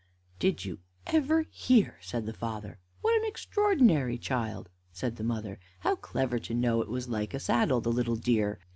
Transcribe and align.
"Did 0.39 0.65
you 0.65 0.79
ever 1.05 1.43
hear?" 1.43 1.99
said 2.01 2.25
the 2.25 2.33
father. 2.33 2.79
"What 3.01 3.15
an 3.21 3.27
extraordinary 3.27 4.17
child!" 4.17 4.67
said 4.91 5.17
the 5.17 5.23
mother. 5.23 5.59
"How 5.81 5.95
clever 5.95 6.39
to 6.39 6.55
know 6.55 6.81
it 6.81 6.89
was 6.89 7.07
like 7.07 7.35
a 7.35 7.39
saddle, 7.39 7.81
the 7.81 7.91
little 7.91 8.15
dear! 8.15 8.57